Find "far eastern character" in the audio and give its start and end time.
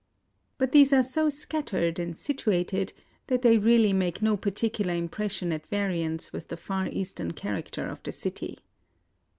6.57-7.85